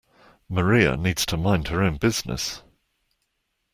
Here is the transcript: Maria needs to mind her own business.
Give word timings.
Maria 0.49 0.97
needs 0.97 1.27
to 1.27 1.37
mind 1.37 1.67
her 1.67 1.83
own 1.83 1.95
business. 1.97 2.63